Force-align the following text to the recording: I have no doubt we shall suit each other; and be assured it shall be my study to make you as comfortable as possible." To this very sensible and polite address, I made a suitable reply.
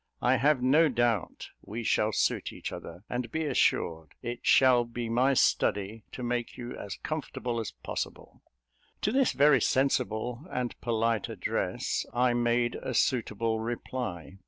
I 0.23 0.37
have 0.37 0.63
no 0.63 0.89
doubt 0.89 1.49
we 1.61 1.83
shall 1.83 2.11
suit 2.11 2.51
each 2.51 2.71
other; 2.71 3.03
and 3.07 3.31
be 3.31 3.45
assured 3.45 4.15
it 4.23 4.39
shall 4.41 4.83
be 4.83 5.09
my 5.09 5.35
study 5.35 6.05
to 6.13 6.23
make 6.23 6.57
you 6.57 6.75
as 6.75 6.95
comfortable 7.03 7.59
as 7.59 7.69
possible." 7.69 8.41
To 9.01 9.11
this 9.11 9.31
very 9.33 9.61
sensible 9.61 10.47
and 10.49 10.73
polite 10.81 11.29
address, 11.29 12.03
I 12.15 12.33
made 12.33 12.73
a 12.81 12.95
suitable 12.95 13.59
reply. 13.59 14.39